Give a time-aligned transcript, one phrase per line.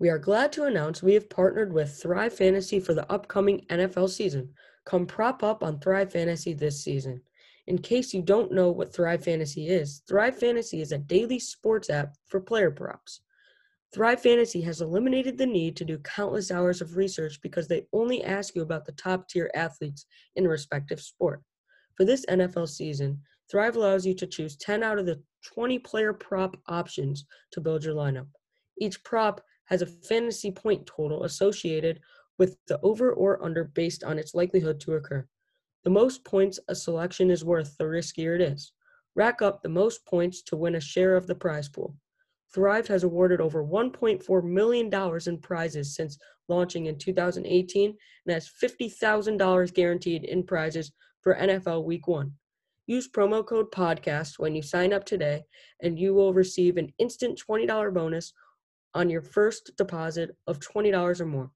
[0.00, 4.10] We are glad to announce we have partnered with Thrive Fantasy for the upcoming NFL
[4.10, 4.54] season.
[4.84, 7.20] Come prop up on Thrive Fantasy this season.
[7.66, 11.90] In case you don't know what Thrive Fantasy is, Thrive Fantasy is a daily sports
[11.90, 13.22] app for player props.
[13.92, 18.22] Thrive Fantasy has eliminated the need to do countless hours of research because they only
[18.22, 20.06] ask you about the top tier athletes
[20.36, 21.42] in a respective sport.
[21.96, 23.20] For this NFL season,
[23.50, 27.82] Thrive allows you to choose 10 out of the 20 player prop options to build
[27.82, 28.28] your lineup.
[28.78, 32.00] Each prop has a fantasy point total associated
[32.38, 35.26] with the over or under based on its likelihood to occur.
[35.84, 38.72] The most points a selection is worth, the riskier it is.
[39.14, 41.96] Rack up the most points to win a share of the prize pool.
[42.54, 44.90] Thrive has awarded over $1.4 million
[45.26, 47.94] in prizes since launching in 2018
[48.26, 52.32] and has $50,000 guaranteed in prizes for NFL Week 1.
[52.86, 55.42] Use promo code PODCAST when you sign up today,
[55.82, 58.32] and you will receive an instant $20 bonus
[58.98, 61.52] on your first deposit of $20 or more.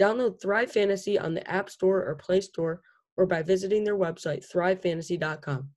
[0.00, 2.82] Download Thrive Fantasy on the App Store or Play Store
[3.16, 5.68] or by visiting their website, thrivefantasy.com.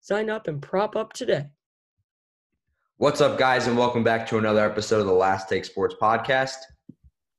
[0.00, 1.46] Sign up and prop up today.
[2.98, 6.58] What's up, guys, and welcome back to another episode of the Last Take Sports Podcast.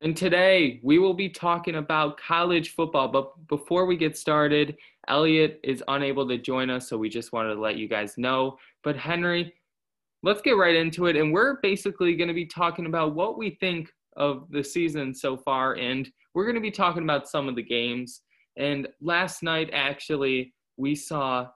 [0.01, 3.07] And today we will be talking about college football.
[3.07, 4.75] But before we get started,
[5.07, 8.57] Elliot is unable to join us, so we just wanted to let you guys know.
[8.83, 9.53] But Henry,
[10.27, 11.15] let's get right into it.
[11.15, 15.37] And we're basically going to be talking about what we think of the season so
[15.37, 15.75] far.
[15.75, 18.23] And we're going to be talking about some of the games.
[18.57, 21.47] And last night, actually, we saw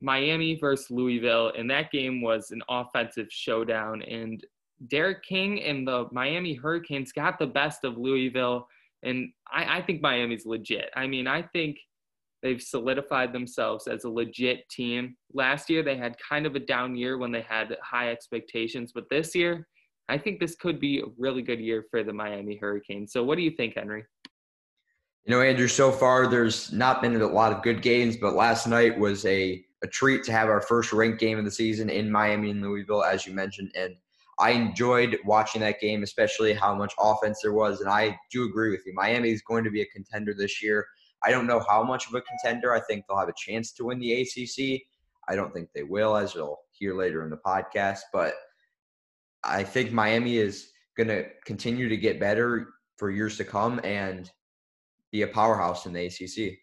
[0.00, 4.00] Miami versus Louisville, and that game was an offensive showdown.
[4.02, 4.46] And
[4.86, 8.68] D'Eriq King and the Miami Hurricanes got the best of Louisville,
[9.02, 10.90] and I, I think Miami's legit.
[10.94, 11.78] I mean, I think
[12.42, 15.16] they've solidified themselves as a legit team.
[15.32, 19.04] Last year, they had kind of a down year when they had high expectations, but
[19.10, 19.66] this year,
[20.08, 23.12] I think this could be a really good year for the Miami Hurricanes.
[23.12, 24.04] So, what do you think, Henry?
[25.24, 28.66] You know, Andrew, so far there's not been a lot of good games, but last
[28.66, 32.10] night was a a treat to have our first ranked game of the season in
[32.10, 33.72] Miami and Louisville, as you mentioned.
[33.74, 33.94] And
[34.38, 37.80] I enjoyed watching that game, especially how much offense there was.
[37.80, 38.92] And I do agree with you.
[38.94, 40.86] Miami is going to be a contender this year.
[41.24, 42.72] I don't know how much of a contender.
[42.72, 44.82] I think they'll have a chance to win the ACC.
[45.28, 48.00] I don't think they will, as you'll hear later in the podcast.
[48.12, 48.34] But
[49.44, 54.30] I think Miami is going to continue to get better for years to come and
[55.12, 56.58] be a powerhouse in the ACC.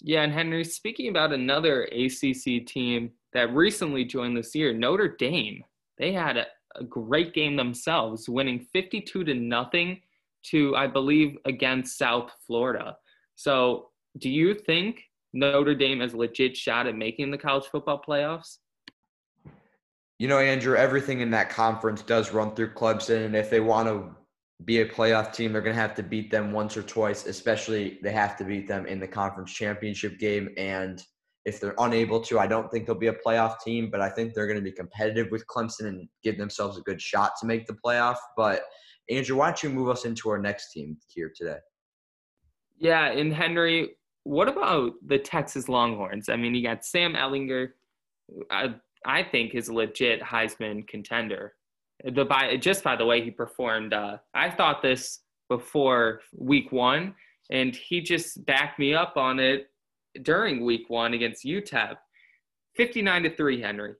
[0.00, 5.62] Yeah, and Henry, speaking about another ACC team that recently joined this year, Notre Dame.
[5.98, 6.46] They had a,
[6.76, 10.00] a great game themselves, winning 52 to nothing
[10.44, 12.96] to, I believe, against South Florida.
[13.42, 13.88] So,
[14.18, 15.00] do you think
[15.32, 18.58] Notre Dame has a legit shot at making the college football playoffs?
[20.20, 23.88] You know, Andrew, everything in that conference does run through Clemson, and if they want
[23.88, 24.14] to
[24.64, 27.98] be a playoff team, they're going to have to beat them once or twice, especially
[28.00, 30.48] they have to beat them in the conference championship game.
[30.56, 31.02] And
[31.44, 34.34] if they're unable to, I don't think they'll be a playoff team, but I think
[34.34, 37.66] they're going to be competitive with Clemson and give themselves a good shot to make
[37.66, 38.18] the playoff.
[38.36, 38.62] But
[39.10, 41.58] Andrew, why don't you move us into our next team here today?
[42.82, 43.92] Yeah, and Henry,
[44.24, 46.28] what about the Texas Longhorns?
[46.28, 47.68] I mean, you got Sam Ehlinger,
[48.50, 48.74] I,
[49.06, 51.54] I think is a legit Heisman contender
[52.04, 53.92] the by just by the way he performed.
[53.92, 57.14] Uh, I thought this before week one,
[57.50, 59.68] and he just backed me up on it
[60.22, 61.96] during week one against UTEP.
[62.76, 63.94] 59 to 3, Henry.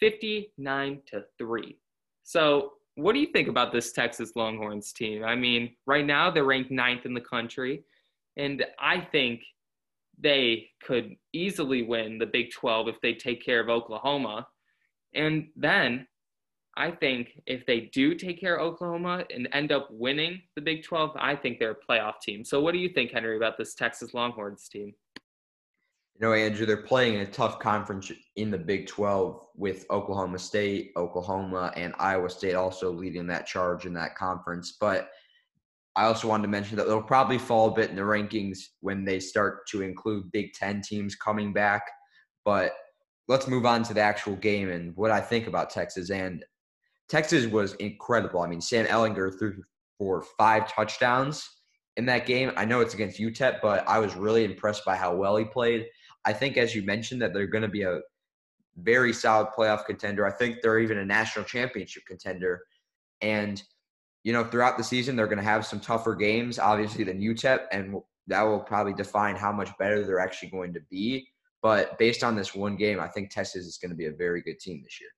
[0.00, 1.76] 59 to 3.
[2.24, 5.24] So, what do you think about this Texas Longhorns team?
[5.24, 7.84] I mean, right now they're ranked ninth in the country,
[8.38, 9.42] and I think
[10.20, 14.46] they could easily win the Big 12 if they take care of Oklahoma.
[15.14, 16.06] And then
[16.76, 20.84] I think if they do take care of Oklahoma and end up winning the Big
[20.84, 22.44] 12, I think they're a playoff team.
[22.44, 24.94] So, what do you think, Henry, about this Texas Longhorns team?
[26.14, 30.38] You know, Andrew, they're playing in a tough conference in the Big 12 with Oklahoma
[30.38, 34.76] State, Oklahoma, and Iowa State also leading that charge in that conference.
[34.80, 35.10] But
[35.98, 39.04] I also wanted to mention that they'll probably fall a bit in the rankings when
[39.04, 41.82] they start to include Big Ten teams coming back.
[42.44, 42.72] But
[43.26, 46.10] let's move on to the actual game and what I think about Texas.
[46.10, 46.44] And
[47.08, 48.42] Texas was incredible.
[48.42, 49.60] I mean, Sam Ehlinger threw
[49.98, 51.50] for five touchdowns
[51.96, 52.52] in that game.
[52.56, 55.86] I know it's against UTEP, but I was really impressed by how well he played.
[56.24, 58.02] I think, as you mentioned, that they're going to be a
[58.76, 60.24] very solid playoff contender.
[60.24, 62.62] I think they're even a national championship contender.
[63.20, 63.60] And,
[64.24, 67.60] you know, throughout the season, they're going to have some tougher games, obviously, than UTEP,
[67.72, 71.26] and that will probably define how much better they're actually going to be.
[71.62, 74.42] But based on this one game, I think Texas is going to be a very
[74.42, 75.10] good team this year.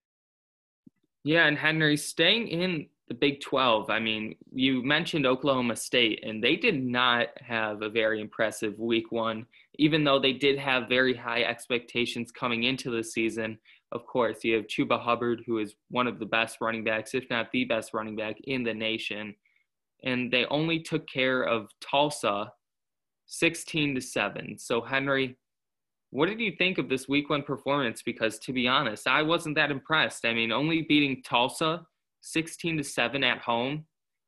[1.23, 6.43] Yeah, and Henry, staying in the Big 12, I mean, you mentioned Oklahoma State, and
[6.43, 9.45] they did not have a very impressive week one,
[9.75, 13.59] even though they did have very high expectations coming into the season.
[13.91, 17.25] Of course, you have Chuba Hubbard, who is one of the best running backs, if
[17.29, 19.35] not the best running back in the nation.
[20.03, 22.51] And they only took care of Tulsa
[23.27, 24.57] 16 to 7.
[24.57, 25.37] So, Henry,
[26.11, 28.01] what did you think of this week one performance?
[28.01, 30.25] Because to be honest, I wasn't that impressed.
[30.25, 31.85] I mean, only beating Tulsa
[32.21, 33.85] 16 to 7 at home,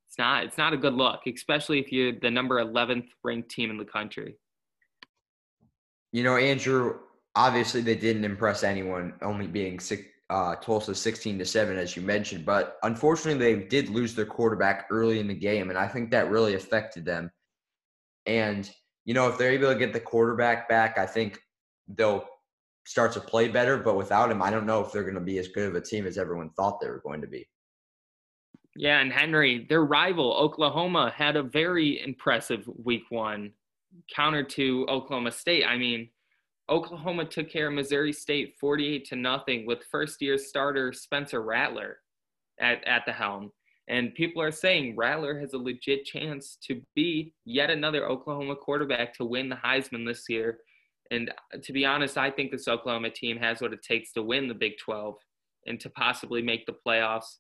[0.08, 3.72] it's not it's not a good look, especially if you're the number 11th ranked team
[3.72, 4.38] in the country.
[6.12, 7.00] You know, Andrew,
[7.36, 12.02] obviously they didn't impress anyone, only being six, uh, Tulsa 16 to 7, as you
[12.02, 12.46] mentioned.
[12.46, 16.30] But unfortunately, they did lose their quarterback early in the game, and I think that
[16.30, 17.32] really affected them.
[18.26, 18.70] And,
[19.06, 21.40] you know, if they're able to get the quarterback back, I think
[21.88, 22.26] they'll
[22.86, 23.78] start to play better.
[23.78, 25.82] But without him, I don't know if they're going to be as good of a
[25.82, 27.48] team as everyone thought they were going to be.
[28.76, 33.52] Yeah, and Henry, their rival, Oklahoma, had a very impressive week one
[34.16, 35.64] counter to Oklahoma State.
[35.64, 36.10] I mean,
[36.70, 41.98] Oklahoma took care of Missouri State 48 to nothing with first year starter Spencer Rattler
[42.60, 43.52] at, at the helm.
[43.90, 49.14] And people are saying Rattler has a legit chance to be yet another Oklahoma quarterback
[49.16, 50.60] to win the Heisman this year.
[51.12, 54.24] And uh, to be honest, I think this Oklahoma team has what it takes to
[54.24, 55.16] win the Big 12
[55.68, 57.36] and to possibly make the playoffs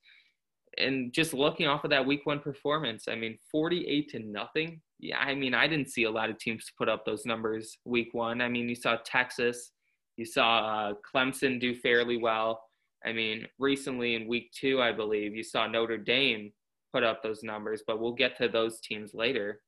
[0.78, 4.81] and just looking off of that week one performance, I mean, 48 to nothing.
[5.04, 8.14] Yeah, I mean, I didn't see a lot of teams put up those numbers week
[8.14, 8.40] one.
[8.40, 9.72] I mean, you saw Texas,
[10.16, 12.62] you saw uh, Clemson do fairly well.
[13.06, 16.54] I mean, recently in week two, I believe, you saw Notre Dame
[16.94, 19.60] put up those numbers, but we'll get to those teams later.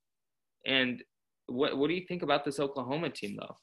[0.66, 1.04] And
[1.48, 3.58] what, what do you think about this Oklahoma team, though?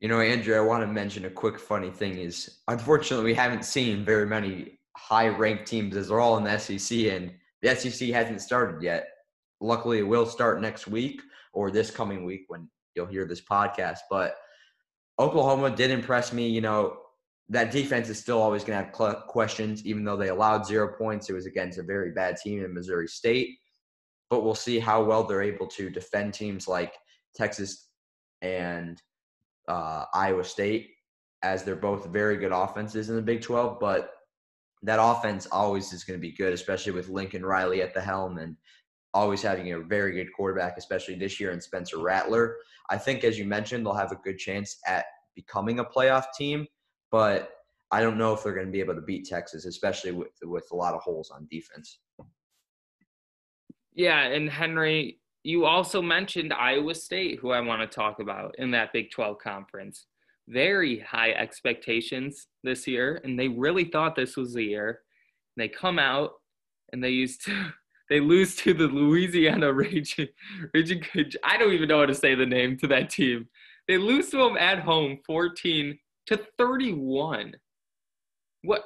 [0.00, 3.64] You know, Andrew, I want to mention a quick funny thing is unfortunately we haven't
[3.64, 7.32] seen very many high ranked teams as they're all in the SEC, and
[7.62, 9.06] the SEC hasn't started yet.
[9.62, 11.22] Luckily, it will start next week
[11.52, 13.98] or this coming week when you'll hear this podcast.
[14.10, 14.36] But
[15.18, 16.48] Oklahoma did impress me.
[16.48, 16.96] You know,
[17.48, 20.94] that defense is still always going to have cl- questions, even though they allowed zero
[20.96, 21.28] points.
[21.28, 23.56] It was against a very bad team in Missouri State.
[24.30, 26.94] But we'll see how well they're able to defend teams like
[27.36, 27.88] Texas
[28.40, 29.00] and
[29.68, 30.90] uh, Iowa State,
[31.42, 33.78] as they're both very good offenses in the Big 12.
[33.78, 34.12] But
[34.82, 38.38] that offense always is going to be good, especially with Lincoln Riley at the helm
[38.38, 38.56] and
[39.14, 42.56] always having a very good quarterback, especially this year in Spencer Rattler.
[42.90, 45.04] I think, as you mentioned, they'll have a good chance at
[45.34, 46.66] becoming a playoff team,
[47.10, 47.50] but
[47.90, 50.66] I don't know if they're going to be able to beat Texas, especially with with
[50.72, 51.98] a lot of holes on defense.
[53.94, 58.70] Yeah, and Henry, you also mentioned Iowa State, who I want to talk about in
[58.70, 60.06] that Big 12 conference
[60.48, 65.00] very high expectations this year, and they really thought this was the year.
[65.56, 66.32] They come out
[66.92, 67.72] and they used to
[68.08, 70.28] they lose to the Louisiana Raging
[70.74, 71.02] Raging
[71.44, 73.48] I don't even know how to say the name to that team.
[73.88, 77.54] They lose to them at home 14 to 31.
[78.62, 78.84] What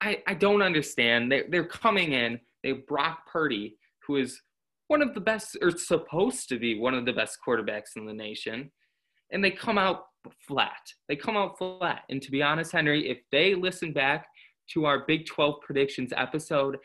[0.00, 1.30] I, I don't understand.
[1.30, 2.40] They they're coming in.
[2.62, 3.76] They have Brock Purdy,
[4.06, 4.40] who is
[4.88, 8.12] one of the best or supposed to be one of the best quarterbacks in the
[8.12, 8.70] nation.
[9.30, 10.04] And they come out
[10.46, 10.82] flat.
[11.08, 12.02] They come out flat.
[12.10, 14.26] And to be honest, Henry, if they listen back
[14.72, 16.76] to our Big 12 predictions episode,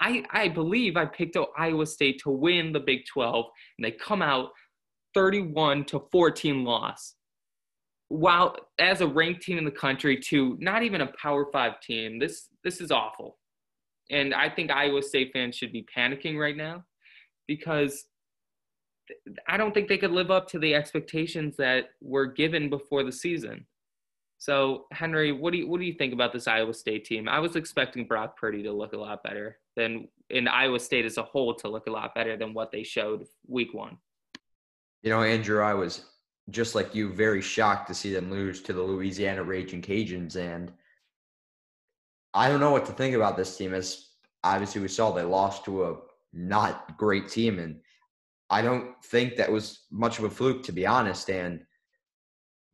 [0.00, 3.46] I, I believe I picked Iowa State to win the Big 12,
[3.78, 4.50] and they come out
[5.14, 7.14] 31 to 14 loss.
[8.08, 12.18] While as a ranked team in the country, to not even a Power Five team,
[12.18, 13.36] this this is awful.
[14.10, 16.84] And I think Iowa State fans should be panicking right now
[17.46, 18.06] because
[19.46, 23.12] I don't think they could live up to the expectations that were given before the
[23.12, 23.66] season.
[24.38, 27.28] So, Henry, what do you what do you think about this Iowa State team?
[27.28, 31.18] I was expecting Brock Purdy to look a lot better than in Iowa State as
[31.18, 33.98] a whole to look a lot better than what they showed week one.
[35.02, 36.04] You know, Andrew, I was
[36.50, 40.72] just like you, very shocked to see them lose to the Louisiana Raging Cajuns, and
[42.32, 43.74] I don't know what to think about this team.
[43.74, 44.10] As
[44.44, 45.96] obviously we saw, they lost to a
[46.32, 47.80] not great team, and
[48.50, 51.28] I don't think that was much of a fluke, to be honest.
[51.28, 51.64] And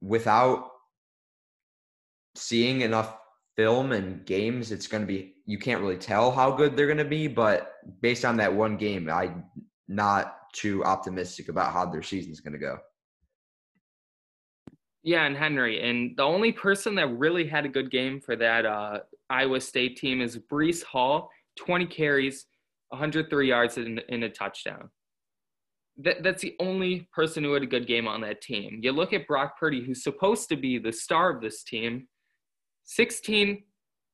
[0.02, 0.72] without
[2.34, 3.16] seeing enough
[3.56, 6.98] film and games, it's going to be, you can't really tell how good they're going
[6.98, 7.28] to be.
[7.28, 9.44] But based on that one game, I'm
[9.88, 12.78] not too optimistic about how their season's going to go.
[15.02, 18.64] Yeah, and Henry, and the only person that really had a good game for that
[18.64, 22.46] uh, Iowa State team is Breece Hall, 20 carries,
[22.88, 24.88] 103 yards, and, and a touchdown
[25.98, 28.80] that, that's the only person who had a good game on that team.
[28.82, 32.08] You look at Brock Purdy, who's supposed to be the star of this team,
[32.84, 33.62] 16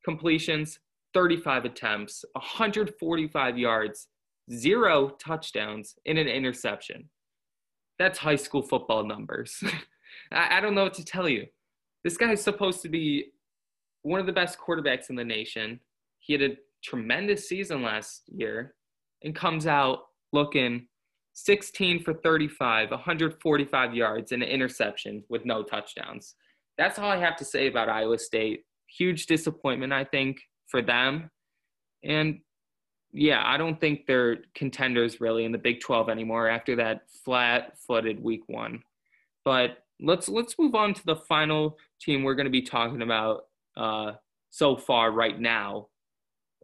[0.05, 0.79] completions,
[1.15, 4.09] 35 attempts, 145 yards,
[4.53, 7.09] zero touchdowns, and an interception.
[7.99, 9.63] That's high school football numbers.
[10.33, 11.47] I, don't know what to tell you.
[12.05, 13.33] This guy is supposed to be
[14.03, 15.81] one of the best quarterbacks in the nation.
[16.21, 18.75] He had a tremendous season last year
[19.23, 20.87] and comes out looking
[21.35, 26.35] 16 for 35, 145 yards, and an interception with no touchdowns.
[26.81, 28.65] That's all I have to say about Iowa State.
[28.97, 31.31] Huge disappointment, I think, for them.
[32.03, 32.39] And
[33.13, 38.25] yeah, I don't think they're contenders really in the Big 12 anymore after that flat-footed
[38.25, 38.83] week 1.
[39.45, 43.43] But let's let's move on to the final team we're going to be talking about
[43.77, 44.13] uh,
[44.49, 45.89] so far right now,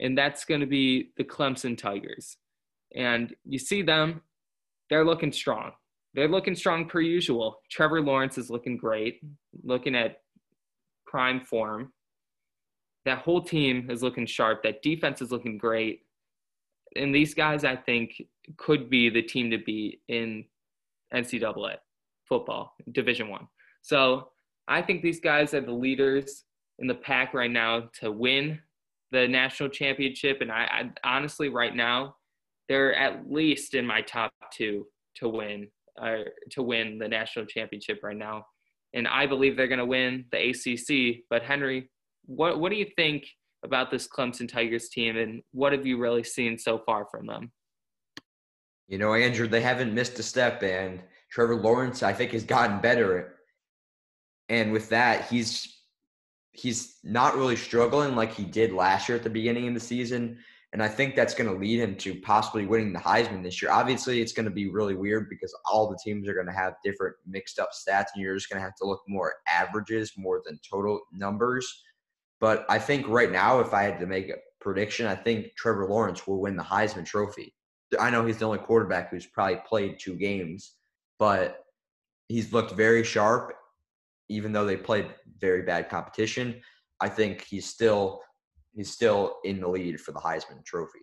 [0.00, 2.38] and that's going to be the Clemson Tigers.
[2.94, 4.22] And you see them,
[4.88, 5.72] they're looking strong.
[6.16, 7.60] They're looking strong per usual.
[7.70, 9.20] Trevor Lawrence is looking great,
[9.62, 10.22] looking at
[11.06, 11.92] prime form.
[13.04, 14.62] That whole team is looking sharp.
[14.62, 16.00] That defense is looking great.
[16.96, 18.22] And these guys, I think,
[18.56, 20.46] could be the team to be in
[21.14, 21.76] NCAA
[22.26, 23.46] football, Division One.
[23.82, 24.30] So
[24.66, 26.44] I think these guys are the leaders
[26.78, 28.58] in the pack right now to win
[29.12, 30.40] the national championship.
[30.40, 32.16] And I, I honestly, right now,
[32.70, 35.68] they're at least in my top two to win
[36.00, 38.44] uh, to win the national championship right now.
[38.94, 41.24] And I believe they're going to win the ACC.
[41.28, 41.90] But Henry,
[42.24, 43.26] what what do you think
[43.64, 47.52] about this Clemson Tigers team, and what have you really seen so far from them?
[48.88, 51.00] You know, Andrew, they haven't missed a step, and
[51.30, 53.34] Trevor Lawrence, I think, has gotten better.
[54.48, 55.72] And with that, he's
[56.52, 60.38] he's not really struggling like he did last year at the beginning of the season.
[60.76, 63.70] And I think that's going to lead him to possibly winning the Heisman this year.
[63.70, 66.74] Obviously, it's going to be really weird because all the teams are going to have
[66.84, 70.12] different mixed up stats, and you're just going to have to look more at averages
[70.18, 71.82] more than total numbers.
[72.40, 75.86] But I think right now, if I had to make a prediction, I think Trevor
[75.86, 77.54] Lawrence will win the Heisman Trophy.
[77.98, 80.74] I know he's the only quarterback who's probably played two games,
[81.18, 81.64] but
[82.28, 83.54] he's looked very sharp,
[84.28, 85.06] even though they played
[85.40, 86.60] very bad competition.
[87.00, 88.20] I think he's still
[88.76, 91.00] he's still in the lead for the Heisman Trophy.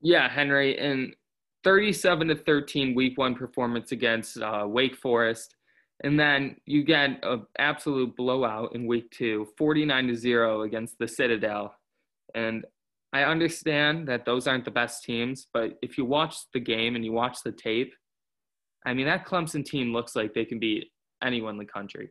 [0.00, 1.16] Yeah, Henry, and
[1.64, 5.56] 37 to 13 week one performance against uh, Wake Forest.
[6.02, 11.08] And then you get an absolute blowout in week two, 49 to 0 against the
[11.08, 11.74] Citadel.
[12.34, 12.66] And
[13.14, 17.04] I understand that those aren't the best teams, but if you watch the game and
[17.04, 17.94] you watch the tape,
[18.84, 20.88] I mean, that Clemson team looks like they can beat
[21.22, 22.10] anyone in the country.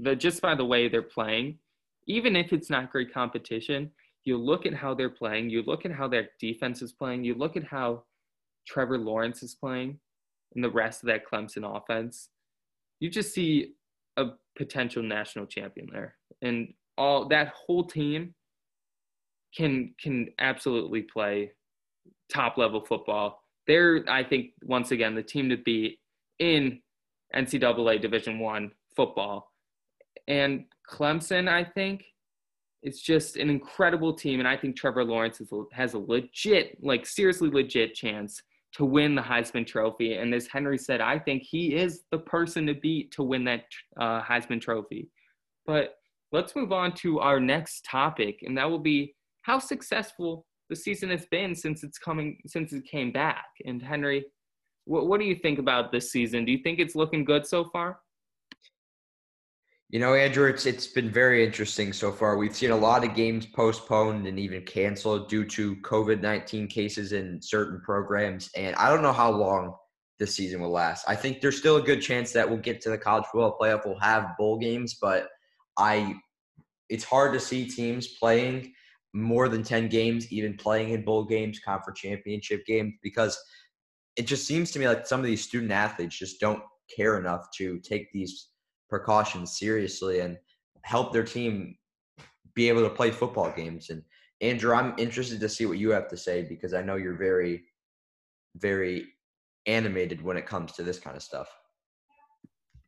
[0.00, 1.58] The, just by the way they're playing,
[2.06, 3.90] even if it's not great competition,
[4.24, 7.34] you look at how they're playing, you look at how their defense is playing, you
[7.34, 8.04] look at how
[8.66, 9.98] Trevor Lawrence is playing
[10.54, 12.28] and the rest of that Clemson offense,
[12.98, 13.72] you just see
[14.16, 14.26] a
[14.56, 16.16] potential national champion there.
[16.42, 18.34] And all that whole team
[19.56, 21.52] can can absolutely play
[22.32, 23.42] top level football.
[23.66, 25.98] They're, I think, once again, the team to beat
[26.38, 26.80] in
[27.34, 29.52] NCAA Division One football.
[30.28, 32.04] And Clemson, I think,
[32.82, 37.06] is just an incredible team, and I think Trevor Lawrence is, has a legit, like
[37.06, 38.42] seriously legit chance
[38.72, 40.14] to win the Heisman Trophy.
[40.14, 43.64] And as Henry said, I think he is the person to beat to win that
[43.98, 45.08] uh, Heisman Trophy.
[45.66, 45.96] But
[46.32, 51.10] let's move on to our next topic, and that will be how successful the season
[51.10, 53.46] has been since it's coming since it came back.
[53.66, 54.24] And Henry,
[54.84, 56.44] what, what do you think about this season?
[56.44, 57.98] Do you think it's looking good so far?
[59.90, 62.36] You know, Andrew, it's it's been very interesting so far.
[62.36, 67.12] We've seen a lot of games postponed and even canceled due to COVID nineteen cases
[67.12, 69.74] in certain programs, and I don't know how long
[70.20, 71.06] this season will last.
[71.08, 73.84] I think there's still a good chance that we'll get to the college football playoff.
[73.84, 75.26] We'll have bowl games, but
[75.76, 76.14] I,
[76.88, 78.72] it's hard to see teams playing
[79.12, 83.36] more than 10 games, even playing in bowl games, conference championship games, because
[84.16, 86.62] it just seems to me like some of these student athletes just don't
[86.94, 88.49] care enough to take these
[88.90, 90.36] precautions seriously and
[90.82, 91.76] help their team
[92.54, 93.88] be able to play football games.
[93.88, 94.02] And
[94.40, 97.64] Andrew, I'm interested to see what you have to say because I know you're very,
[98.56, 99.06] very
[99.66, 101.48] animated when it comes to this kind of stuff.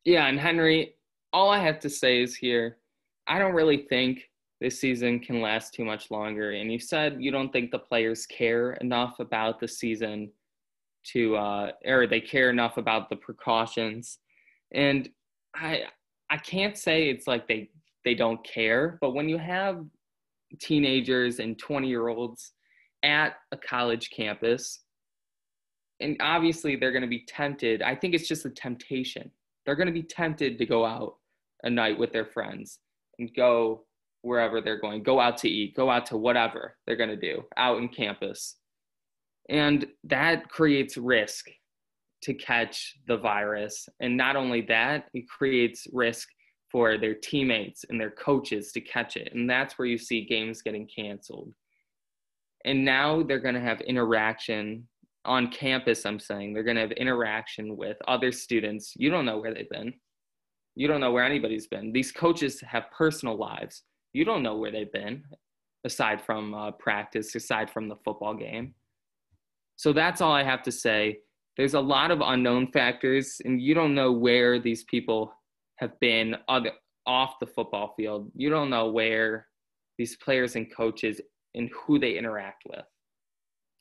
[0.03, 0.95] Yeah, and Henry,
[1.31, 2.77] all I have to say is here,
[3.27, 4.29] I don't really think
[4.59, 6.51] this season can last too much longer.
[6.51, 10.31] And you said you don't think the players care enough about the season
[11.11, 14.19] to, uh, or they care enough about the precautions.
[14.73, 15.09] And
[15.55, 15.83] I,
[16.29, 17.69] I can't say it's like they
[18.03, 19.85] they don't care, but when you have
[20.59, 22.51] teenagers and 20 year olds
[23.03, 24.81] at a college campus,
[25.99, 27.81] and obviously they're going to be tempted.
[27.81, 29.31] I think it's just a temptation.
[29.65, 31.15] They're going to be tempted to go out
[31.63, 32.79] a night with their friends
[33.19, 33.85] and go
[34.21, 37.43] wherever they're going, go out to eat, go out to whatever they're going to do
[37.57, 38.55] out in campus.
[39.49, 41.47] And that creates risk
[42.23, 43.87] to catch the virus.
[43.99, 46.29] And not only that, it creates risk
[46.71, 49.33] for their teammates and their coaches to catch it.
[49.33, 51.53] And that's where you see games getting canceled.
[52.65, 54.87] And now they're going to have interaction
[55.25, 56.05] on campus.
[56.05, 58.93] I'm saying they're going to have interaction with other students.
[58.97, 59.93] You don't know where they've been.
[60.75, 61.91] You don't know where anybody's been.
[61.91, 63.83] These coaches have personal lives.
[64.13, 65.23] You don't know where they've been
[65.83, 68.73] aside from uh, practice, aside from the football game.
[69.75, 71.19] So that's all I have to say.
[71.57, 75.33] There's a lot of unknown factors, and you don't know where these people
[75.77, 76.35] have been
[77.05, 78.31] off the football field.
[78.35, 79.47] You don't know where
[79.97, 81.21] these players and coaches
[81.53, 82.85] and who they interact with.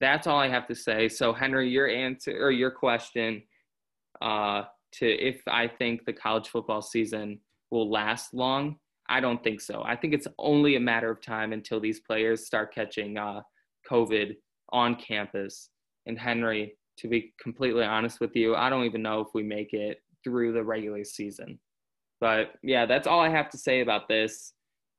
[0.00, 1.08] That's all I have to say.
[1.08, 3.42] So, Henry, your answer or your question
[4.20, 4.64] uh,
[4.94, 7.38] to if I think the college football season
[7.70, 8.76] will last long,
[9.08, 9.82] I don't think so.
[9.84, 13.42] I think it's only a matter of time until these players start catching uh,
[13.90, 14.36] COVID
[14.72, 15.70] on campus.
[16.06, 19.72] And Henry, to be completely honest with you, I don't even know if we make
[19.72, 21.58] it through the regular season.
[22.20, 24.52] But yeah, that's all I have to say about this.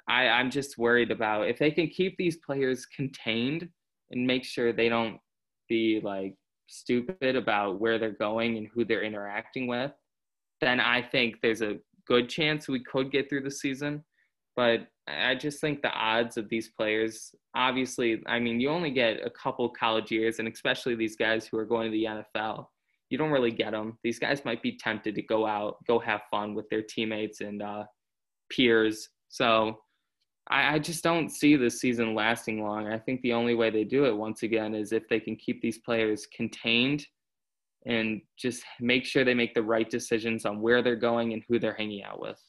[0.08, 3.70] I, I'm just worried about if they can keep these players contained
[4.12, 5.18] and make sure they don't
[5.70, 6.36] be like
[6.68, 9.92] stupid about where they're going and who they're interacting with,
[10.60, 14.04] then I think there's a good chance we could get through the season.
[14.56, 19.26] But I just think the odds of these players, obviously, I mean, you only get
[19.26, 22.68] a couple college years, and especially these guys who are going to the NFL,
[23.10, 23.98] you don't really get them.
[24.04, 27.62] These guys might be tempted to go out, go have fun with their teammates and
[27.62, 27.84] uh,
[28.50, 29.10] peers.
[29.30, 29.80] So
[30.50, 32.88] I, I just don't see this season lasting long.
[32.88, 35.62] I think the only way they do it, once again, is if they can keep
[35.62, 37.06] these players contained
[37.86, 41.60] and just make sure they make the right decisions on where they're going and who
[41.60, 42.40] they're hanging out with.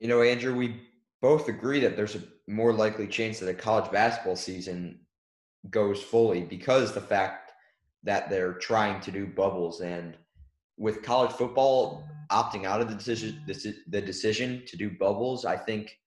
[0.00, 0.80] You know, Andrew, we
[1.20, 5.00] both agree that there's a more likely chance that a college basketball season
[5.70, 7.52] goes fully because the fact
[8.04, 10.16] that they're trying to do bubbles and
[10.76, 13.42] with college football opting out of the decision
[13.88, 15.98] the decision to do bubbles, I think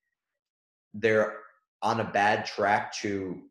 [0.94, 1.36] they're
[1.82, 3.42] on a bad track to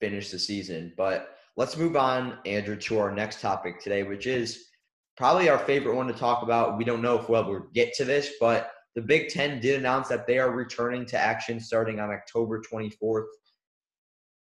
[0.00, 0.94] finish the season.
[0.96, 4.68] But let's move on, Andrew, to our next topic today, which is
[5.16, 6.78] probably our favorite one to talk about.
[6.78, 10.08] We don't know if we'll ever get to this, but the Big Ten did announce
[10.08, 13.26] that they are returning to action starting on October 24th.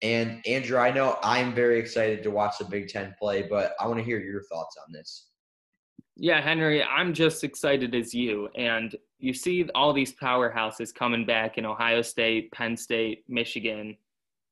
[0.02, 3.86] And Andrew, I know I'm very excited to watch the Big Ten play, but I
[3.86, 5.28] want to hear your thoughts on this.
[6.16, 8.48] Yeah, Henry, I'm just excited as you.
[8.54, 13.96] And you see all these powerhouses coming back in Ohio State, Penn State, Michigan.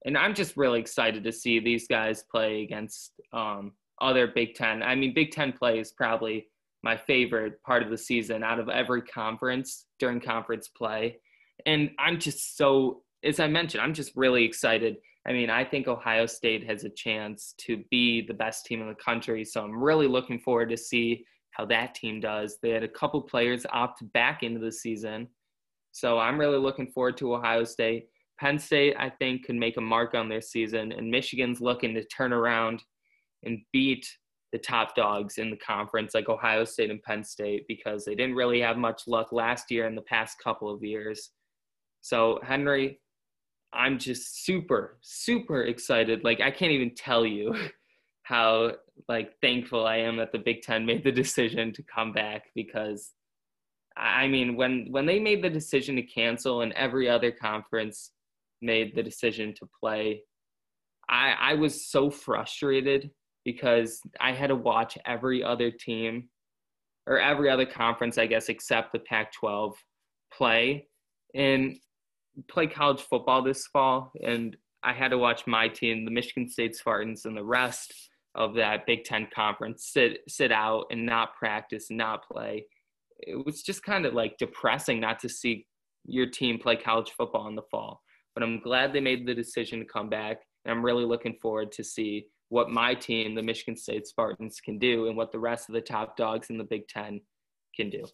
[0.07, 4.83] And I'm just really excited to see these guys play against um, other Big Ten.
[4.83, 6.46] I mean, Big Ten play is probably
[6.83, 11.18] my favorite part of the season out of every conference during conference play.
[11.66, 14.97] And I'm just so, as I mentioned, I'm just really excited.
[15.27, 18.88] I mean, I think Ohio State has a chance to be the best team in
[18.88, 19.45] the country.
[19.45, 22.59] So I'm really looking forward to see how that team does.
[22.61, 25.29] They had a couple players opt back into the season.
[25.92, 28.09] So I'm really looking forward to Ohio State.
[28.40, 32.05] Penn State, I think, could make a mark on their season, and Michigan's looking to
[32.07, 32.83] turn around
[33.45, 34.09] and beat
[34.53, 38.37] the top dogs in the conference, like Ohio State and Penn State, because they didn't
[38.37, 41.31] really have much luck last year and the past couple of years.
[42.03, 43.01] So, Henry,
[43.73, 46.23] I'm just super, super excited.
[46.23, 47.55] Like, I can't even tell you
[48.25, 48.73] how
[49.09, 53.12] like thankful I am that the Big Ten made the decision to come back because
[53.97, 58.12] I mean when when they made the decision to cancel and every other conference
[58.61, 60.23] made the decision to play,
[61.09, 63.11] I I was so frustrated
[63.44, 66.28] because I had to watch every other team
[67.07, 69.74] or every other conference I guess except the Pac-12
[70.33, 70.87] play
[71.35, 71.76] and
[72.48, 76.74] play college football this fall and I had to watch my team, the Michigan State
[76.74, 77.94] Spartans, and the rest
[78.35, 82.66] of that Big Ten conference sit sit out and not practice, not play.
[83.20, 85.66] It was just kind of like depressing not to see
[86.05, 88.00] your team play college football in the fall.
[88.35, 91.70] But I'm glad they made the decision to come back, and I'm really looking forward
[91.72, 95.71] to see what my team, the Michigan State Spartans, can do, and what the rest
[95.71, 97.19] of the top dogs in the Big Ten
[97.75, 98.05] can do.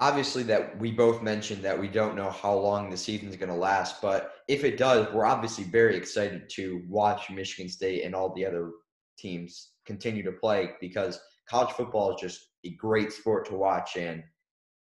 [0.00, 3.48] Obviously that we both mentioned that we don't know how long the season is going
[3.48, 8.12] to last but if it does we're obviously very excited to watch michigan state and
[8.12, 8.72] all the other
[9.16, 13.96] teams continue to play because college football is just a great sport to watch.
[13.96, 14.24] And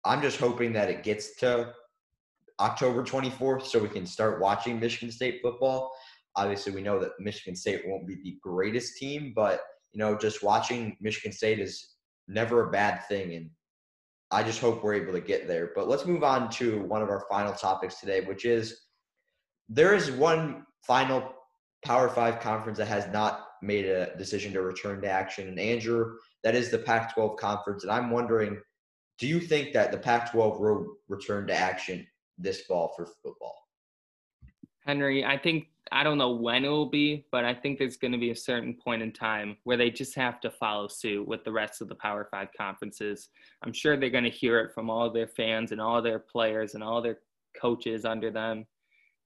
[0.06, 1.74] i'm just hoping that it gets to
[2.58, 5.92] october 24th so we can start watching michigan state football
[6.36, 9.60] obviously we know that michigan state won't be the greatest team but
[9.92, 11.94] you know just watching michigan state is
[12.28, 13.50] never a bad thing and
[14.32, 15.72] I just hope we're able to get there.
[15.74, 18.80] But let's move on to one of our final topics today, which is
[19.68, 21.34] there is one final
[21.84, 25.48] Power Five conference that has not made a decision to return to action.
[25.48, 26.14] And Andrew,
[26.44, 27.82] that is the Pac 12 conference.
[27.82, 28.58] And I'm wondering,
[29.18, 32.06] do you think that the Pac 12 will return to action
[32.38, 33.54] this fall for football?
[34.86, 38.12] Henry, I think I don't know when it will be, but I think there's going
[38.12, 41.42] to be a certain point in time where they just have to follow suit with
[41.44, 43.28] the rest of the Power Five conferences.
[43.64, 46.74] I'm sure they're going to hear it from all their fans and all their players
[46.74, 47.18] and all their
[47.60, 48.64] coaches under them.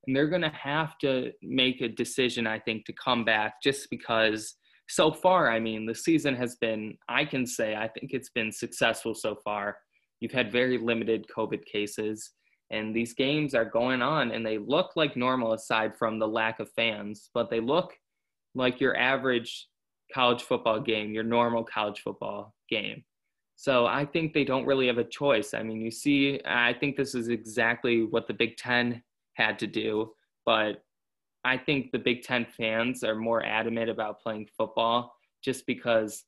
[0.07, 3.91] And they're going to have to make a decision, I think, to come back just
[3.91, 4.55] because
[4.89, 8.53] so far, I mean, the season has been, I can say, I think it's been
[8.53, 9.77] successful so far.
[10.21, 12.33] You've had very limited COVID cases
[12.71, 16.61] and these games are going on and they look like normal aside from the lack
[16.61, 17.95] of fans but they look
[18.55, 19.69] like your average
[20.13, 23.05] college football game your normal college football game.
[23.57, 25.55] So i think they don't really have a choice.
[25.55, 29.03] I mean you see i think this is exactly what the big 10
[29.35, 30.13] had to do
[30.45, 30.83] but
[31.45, 36.25] i think the big 10 fans are more adamant about playing football just because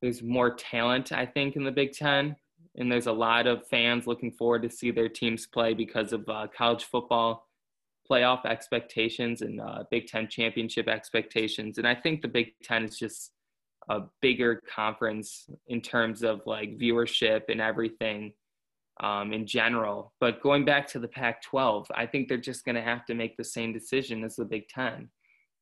[0.00, 2.34] there's more talent i think in the big 10
[2.76, 6.28] and there's a lot of fans looking forward to see their teams play because of
[6.28, 7.46] uh, college football
[8.10, 11.78] playoff expectations and uh, Big Ten championship expectations.
[11.78, 13.32] And I think the Big Ten is just
[13.88, 18.32] a bigger conference in terms of like viewership and everything
[19.00, 20.12] um, in general.
[20.20, 23.14] But going back to the Pac 12, I think they're just going to have to
[23.14, 25.08] make the same decision as the Big Ten.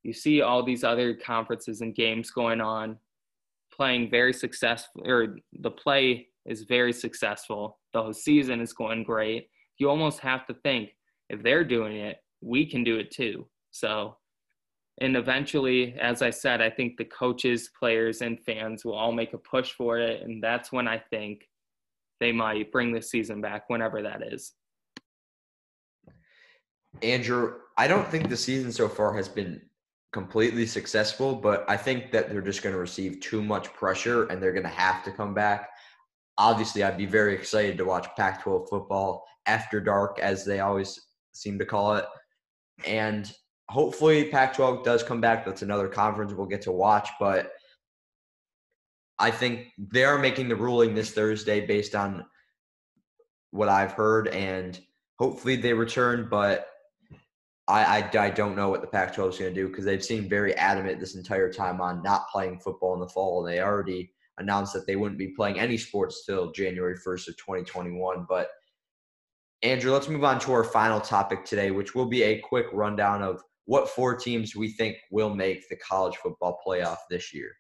[0.02, 2.98] You see all these other conferences and games going on,
[3.72, 7.78] playing very successful, or the play is very successful.
[7.92, 9.48] The whole season is going great.
[9.78, 10.90] You almost have to think
[11.28, 13.46] if they're doing it, we can do it too.
[13.70, 14.16] So,
[15.00, 19.34] and eventually, as I said, I think the coaches, players, and fans will all make
[19.34, 20.22] a push for it.
[20.22, 21.42] And that's when I think
[22.18, 24.54] they might bring the season back, whenever that is.
[27.02, 29.60] Andrew, I don't think the season so far has been
[30.12, 34.42] completely successful, but I think that they're just going to receive too much pressure and
[34.42, 35.68] they're going to have to come back
[36.38, 40.98] obviously I'd be very excited to watch Pac 12 football after dark, as they always
[41.32, 42.04] seem to call it.
[42.86, 43.30] And
[43.68, 45.44] hopefully Pac 12 does come back.
[45.44, 47.08] That's another conference we'll get to watch.
[47.18, 47.50] But
[49.18, 52.24] I think they're making the ruling this Thursday based on
[53.50, 54.28] what I've heard.
[54.28, 54.78] And
[55.18, 56.28] hopefully they return.
[56.30, 56.68] But
[57.66, 60.04] I, I, I don't know what the Pac 12 is going to do because they've
[60.04, 63.44] seemed very adamant this entire time on not playing football in the fall.
[63.44, 67.36] And they already announced that they wouldn't be playing any sports till January 1st of
[67.36, 68.26] 2021.
[68.28, 68.50] But
[69.62, 73.22] Andrew, let's move on to our final topic today, which will be a quick rundown
[73.22, 77.50] of what four teams we think will make the college football playoff this year.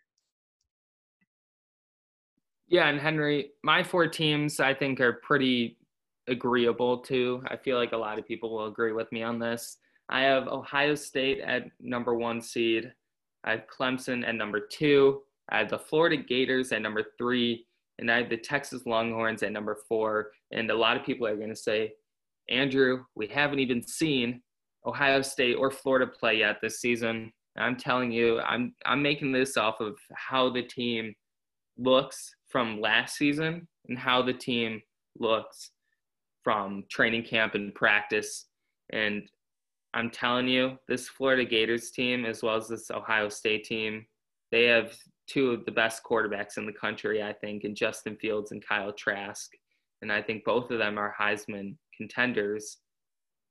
[2.68, 5.78] Yeah, and Henry, my four teams I think are pretty
[6.28, 7.42] agreeable to.
[7.48, 9.78] I feel like a lot of people will agree with me on this.
[10.08, 12.92] I have Ohio State at number one seed.
[13.44, 15.22] I have Clemson at number two.
[15.50, 17.66] I have the Florida Gators at number three,
[17.98, 20.32] and I have the Texas Longhorns at number four.
[20.52, 21.92] And a lot of people are going to say,
[22.48, 24.42] Andrew, we haven't even seen
[24.86, 27.32] Ohio State or Florida play yet this season.
[27.56, 31.14] I'm telling you, I'm I'm making this off of how the team
[31.76, 34.80] looks from last season and how the team
[35.18, 35.70] looks
[36.44, 38.46] from training camp and practice.
[38.90, 39.28] And
[39.94, 44.06] I'm telling you, this Florida Gators team, as well as this Ohio State team,
[44.52, 44.96] they have
[45.28, 48.92] two of the best quarterbacks in the country, I think, in Justin Fields and Kyle
[48.92, 49.50] Trask.
[50.02, 52.78] And I think both of them are Heisman contenders.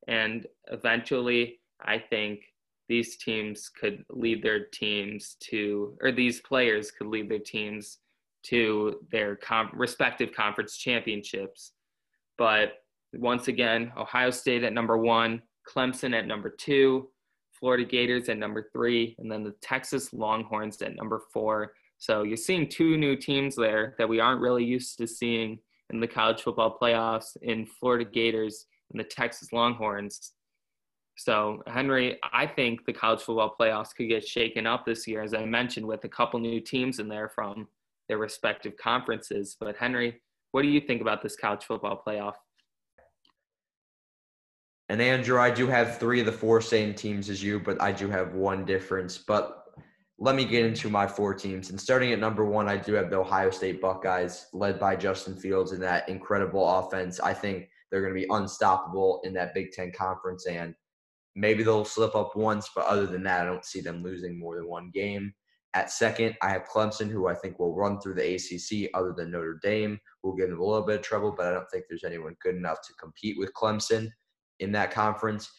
[0.08, 2.42] And eventually, I think
[2.90, 8.00] these teams could lead their teams to, or these players could lead their teams
[8.44, 11.74] to their com- respective conference championships.
[12.38, 17.10] But once again, Ohio State at number one, Clemson at number two,
[17.60, 21.74] Florida Gators at number three, and then the Texas Longhorns at number four.
[21.98, 25.60] So you're seeing two new teams there that we aren't really used to seeing
[25.91, 30.34] in the college football playoffs in Florida Gators and the Texas Longhorns.
[31.17, 35.34] So, Henry, I think the college football playoffs could get shaken up this year, as
[35.34, 37.67] I mentioned, with a couple new teams in there from
[38.08, 39.58] their respective conferences.
[39.60, 42.36] But, Henry, what do you think about this college football playoff?
[44.89, 47.91] And Andrew, I do have three of the four same teams as you, but I
[47.91, 49.17] do have one difference.
[49.17, 49.63] But
[50.17, 51.69] let me get into my four teams.
[51.69, 55.36] And starting at number one, I do have the Ohio State Buckeyes, led by Justin
[55.36, 57.19] Fields and that incredible offense.
[57.19, 60.47] I think they're going to be unstoppable in that Big Ten conference.
[60.47, 60.73] And
[61.36, 64.56] maybe they'll slip up once, but other than that, I don't see them losing more
[64.56, 65.34] than one game.
[65.73, 69.32] At second, I have Clemson, who I think will run through the ACC other than
[69.32, 71.84] Notre Dame, who will give them a little bit of trouble, but I don't think
[71.88, 74.10] there's anyone good enough to compete with Clemson
[74.60, 75.52] in that conference.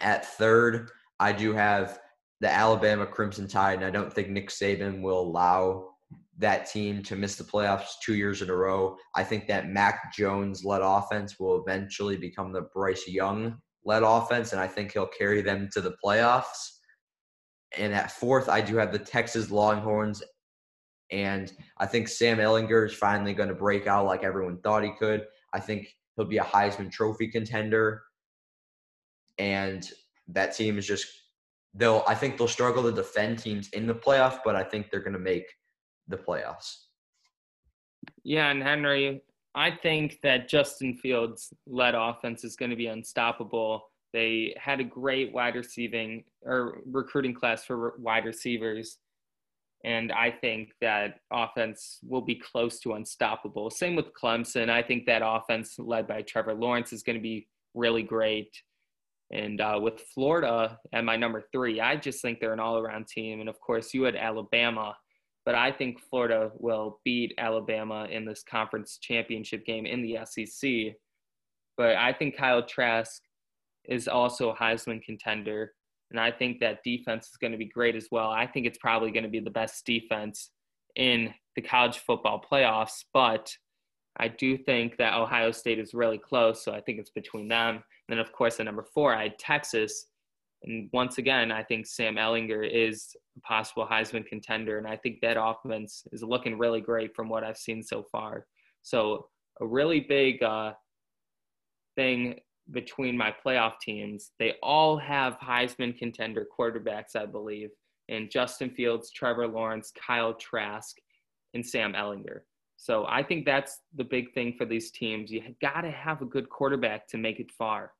[0.00, 1.98] At third, I do have
[2.40, 5.90] the Alabama Crimson Tide, and I don't think Nick Saban will allow
[6.38, 8.96] that team to miss the playoffs two years in a row.
[9.14, 14.52] I think that Mac Jones led offense will eventually become the Bryce Young led offense,
[14.52, 16.72] and I think he'll carry them to the playoffs.
[17.78, 20.22] And at fourth, I do have the Texas Longhorns,
[21.10, 24.92] and I think Sam Ehlinger is finally going to break out like everyone thought he
[24.98, 25.24] could.
[25.54, 28.02] I think he'll be a Heisman Trophy contender,
[29.38, 29.88] and
[30.28, 31.06] that team is just
[31.74, 32.02] they'll.
[32.06, 35.12] I think they'll struggle to defend teams in the playoff, but I think they're going
[35.12, 35.46] to make
[36.08, 36.76] the playoffs.
[38.24, 39.22] Yeah, and Henry,
[39.54, 43.90] I think that Justin Fields led offense is going to be unstoppable.
[44.12, 48.98] They had a great wide receiving or recruiting class for wide receivers.
[49.86, 53.70] And I think that offense will be close to unstoppable.
[53.70, 54.68] Same with Clemson.
[54.68, 58.50] I think that offense led by Trevor Lawrence is going to be really great.
[59.32, 63.06] And uh, with Florida at my number three, I just think they're an all around
[63.06, 63.40] team.
[63.40, 64.94] And of course, you had Alabama
[65.46, 70.96] but I think Florida will beat Alabama in this conference championship game in the SEC.
[71.76, 73.22] But I think Kyle Trask
[73.84, 75.72] is also a Heisman contender.
[76.10, 78.30] And I think that defense is going to be great as well.
[78.30, 80.50] I think it's probably going to be the best defense
[80.94, 83.04] in the college football playoffs.
[83.12, 83.52] But
[84.18, 86.64] I do think that Ohio State is really close.
[86.64, 87.76] So I think it's between them.
[87.76, 90.06] And then, of course, at number four, I had Texas.
[90.62, 94.78] And once again, I think Sam Ehlinger is a possible Heisman contender.
[94.78, 98.46] And I think that offense is looking really great from what I've seen so far.
[98.82, 99.28] So,
[99.60, 100.72] a really big uh,
[101.96, 102.38] thing
[102.70, 107.70] between my playoff teams, they all have Heisman contender quarterbacks, I believe,
[108.08, 110.96] and Justin Fields, Trevor Lawrence, Kyle Trask,
[111.54, 112.40] and Sam Ehlinger.
[112.76, 115.30] So I think that's the big thing for these teams.
[115.30, 117.92] You got to have a good quarterback to make it far.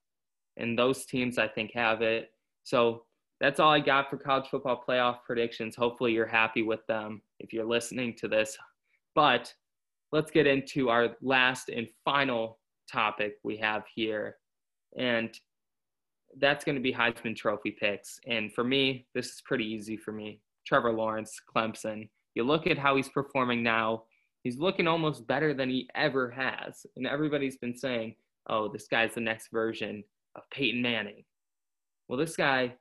[0.56, 2.30] And those teams, I think, have it.
[2.64, 3.04] So
[3.40, 5.76] that's all I got for college football playoff predictions.
[5.76, 8.56] Hopefully, you're happy with them if you're listening to this.
[9.14, 9.52] But
[10.12, 12.58] let's get into our last and final
[12.90, 14.36] topic we have here.
[14.96, 15.38] And
[16.38, 18.18] that's going to be Heisman Trophy picks.
[18.26, 20.40] And for me, this is pretty easy for me.
[20.66, 22.08] Trevor Lawrence, Clemson.
[22.34, 24.04] You look at how he's performing now,
[24.42, 26.84] he's looking almost better than he ever has.
[26.96, 28.16] And everybody's been saying,
[28.48, 30.04] oh, this guy's the next version
[30.34, 31.24] of Peyton Manning
[32.08, 32.74] well, this guy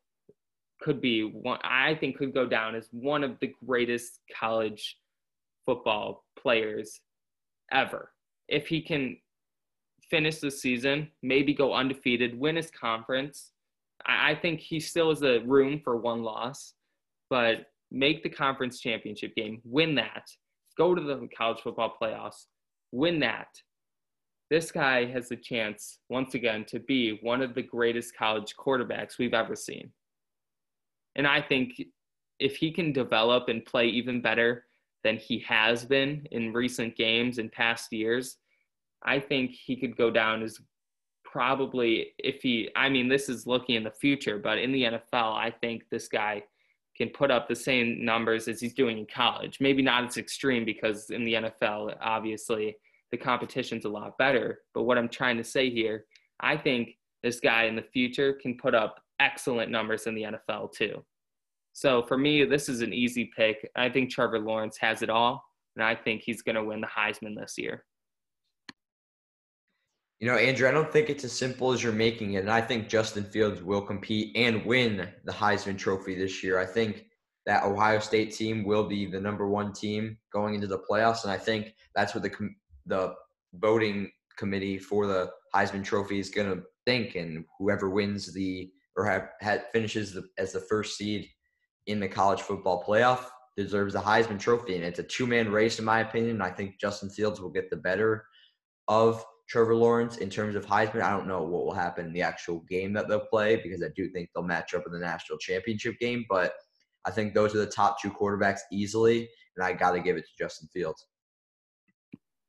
[0.81, 4.97] could be one, I think, could go down as one of the greatest college
[5.65, 6.99] football players
[7.71, 8.11] ever.
[8.47, 9.17] If he can
[10.09, 13.51] finish the season, maybe go undefeated, win his conference,
[14.05, 16.73] I, I think he still has a room for one loss,
[17.29, 20.29] but make the conference championship game, win that,
[20.77, 22.45] go to the college football playoffs,
[22.91, 23.47] win that,
[24.51, 29.17] this guy has the chance, once again, to be one of the greatest college quarterbacks
[29.17, 29.91] we've ever seen.
[31.15, 31.81] And I think
[32.39, 34.65] if he can develop and play even better
[35.03, 38.37] than he has been in recent games and past years,
[39.05, 40.59] I think he could go down as
[41.23, 45.37] probably if he I mean this is looking in the future, but in the NFL,
[45.37, 46.43] I think this guy
[46.95, 49.59] can put up the same numbers as he's doing in college.
[49.59, 52.77] Maybe not as extreme because in the NFL, obviously,
[53.11, 54.59] the competition's a lot better.
[54.73, 56.05] But what I'm trying to say here,
[56.39, 60.71] I think this guy in the future can put up excellent numbers in the NFL
[60.71, 61.03] too.
[61.73, 63.69] So for me, this is an easy pick.
[63.75, 65.43] I think Trevor Lawrence has it all,
[65.75, 67.83] and I think he's going to win the Heisman this year.
[70.19, 72.39] You know, Andrew, I don't think it's as simple as you're making it.
[72.39, 76.57] And I think Justin Fields will compete and win the Heisman Trophy this year.
[76.57, 77.05] I think
[77.45, 81.23] that Ohio State team will be the number one team going into the playoffs.
[81.23, 82.31] And I think that's what the
[82.85, 83.13] the
[83.53, 89.05] voting committee for the Heisman Trophy is going to think, and whoever wins the or
[89.05, 91.27] have, have, finishes the, as the first seed
[91.87, 93.25] in the college football playoff
[93.57, 96.41] deserves the Heisman Trophy, and it's a two-man race in my opinion.
[96.41, 98.25] I think Justin Fields will get the better
[98.87, 101.01] of Trevor Lawrence in terms of Heisman.
[101.01, 103.89] I don't know what will happen in the actual game that they'll play because I
[103.95, 106.53] do think they'll match up in the national championship game, but
[107.05, 110.21] I think those are the top two quarterbacks easily, and I got to give it
[110.21, 111.05] to Justin Fields.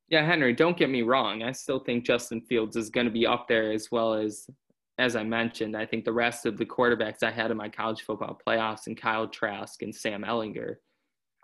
[0.09, 1.43] Yeah, Henry, don't get me wrong.
[1.43, 4.49] I still think Justin Fields is going to be up there as well as,
[4.97, 8.01] as I mentioned, I think the rest of the quarterbacks I had in my college
[8.01, 10.75] football playoffs and Kyle Trask and Sam Ehlinger.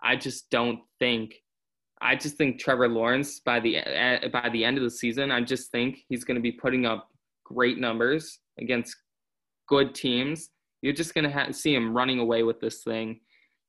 [0.02, 1.36] I just don't think.
[2.04, 5.40] I just think Trevor Lawrence by the eh, by the end of the season, I
[5.40, 7.08] just think he's going to be putting up
[7.44, 8.94] great numbers against
[9.68, 10.50] good teams.
[10.82, 13.20] You're just going to see him running away with this thing.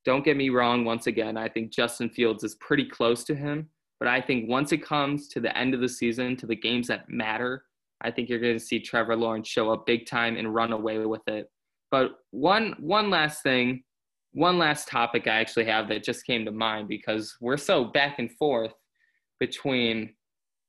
[0.04, 0.84] don't get me wrong.
[0.84, 3.70] Once again, I think Justin Fields is pretty close to him.
[4.00, 6.88] But I think once it comes to the end of the season, to the games
[6.88, 7.64] that matter,
[8.02, 11.00] I think you're going to see Trevor Lawrence show up big time and run away
[11.06, 11.50] with it.
[11.90, 13.84] But one one last thing,
[14.36, 18.20] one last topic I actually have that just came to mind because we're so back
[18.20, 18.74] and forth
[19.40, 20.14] between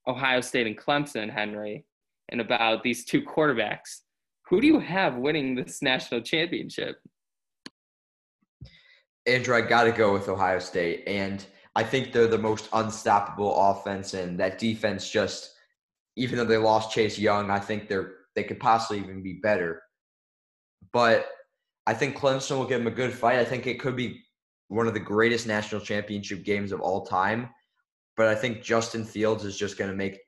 [0.07, 1.85] Ohio State and Clemson, Henry,
[2.29, 4.02] and about these two quarterbacks.
[4.48, 7.00] Who do you have winning this national championship?
[9.26, 11.02] Andrew, I got to go with Ohio State.
[11.09, 14.14] And I think they're the most unstoppable offense.
[14.14, 15.55] And that defense just,
[16.14, 19.83] even though they lost Chase Young, I think they're they could possibly even be better.
[20.92, 21.26] But
[21.87, 23.38] I think Clemson will give them a good fight.
[23.38, 24.22] I think it could be
[24.68, 27.51] one of the greatest national championship games of all time.
[28.16, 30.18] But I think Justin Fields is just going to make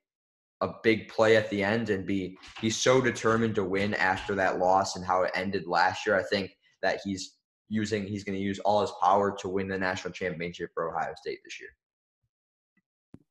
[0.60, 4.58] a big play at the end and be he's so determined to win after that
[4.58, 6.16] loss and how it ended last year.
[6.16, 6.50] I think
[6.82, 7.34] that he's
[7.68, 11.12] using he's going to use all his power to win the national championship for Ohio
[11.16, 11.70] State this year.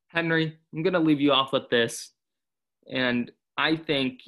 [0.09, 2.11] Henry, I'm going to leave you off with this,
[2.91, 4.21] and I think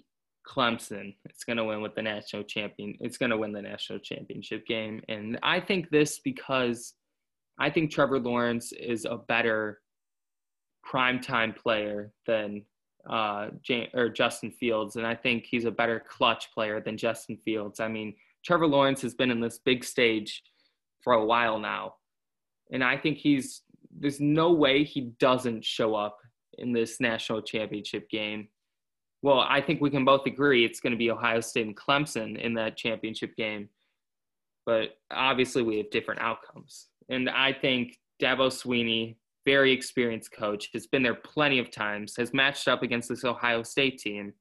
[0.49, 2.95] Clemson is going to win with the national champion.
[2.99, 6.93] It's going to win the national championship game, and I think this because
[7.59, 9.81] I think Trevor Lawrence is a better
[10.85, 12.63] primetime player than
[13.09, 13.49] uh,
[13.93, 17.79] or Justin Fields, and I think he's a better clutch player than Justin Fields.
[17.79, 20.43] I mean, Trevor Lawrence has been in this big stage
[21.03, 21.95] for a while now.
[22.71, 23.63] And I think he's
[23.97, 26.17] there's no way he doesn't show up
[26.57, 28.47] in this national championship game.
[29.21, 32.39] Well, I think we can both agree it's going to be Ohio State and Clemson
[32.39, 33.69] in that championship game.
[34.65, 36.87] But obviously, we have different outcomes.
[37.09, 42.33] And I think Dabo Swinney, very experienced coach, has been there plenty of times, has
[42.33, 44.33] matched up against this Ohio State team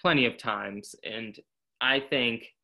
[0.00, 0.94] plenty of times.
[1.04, 1.38] And
[1.80, 2.54] I think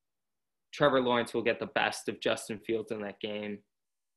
[0.73, 3.59] Trevor Lawrence will get the best of Justin Fields in that game.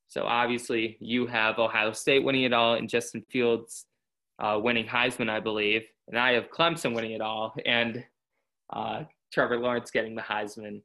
[0.08, 3.86] So obviously, you have Ohio State winning it all and Justin Fields
[4.40, 8.04] uh, winning Heisman, I believe, and I have Clemson winning it all and
[8.72, 10.82] uh, Trevor Lawrence getting the Heisman.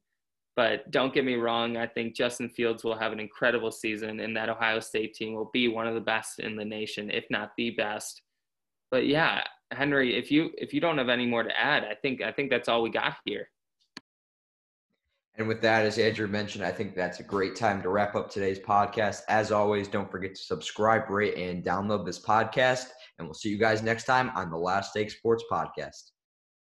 [0.56, 4.36] But don't get me wrong, I think Justin Fields will have an incredible season, and
[4.36, 7.52] that Ohio State team will be one of the best in the nation, if not
[7.56, 8.22] the best.
[8.90, 12.20] But yeah, Henry, if you if you don't have any more to add, I think
[12.20, 13.48] I think that's all we got here.
[15.36, 18.28] And with that, as Andrew mentioned, I think that's a great time to wrap up
[18.28, 19.22] today's podcast.
[19.28, 22.88] As always, don't forget to subscribe, rate, and download this podcast.
[23.20, 26.12] And we'll see you guys next time on the Last Take Sports Podcast.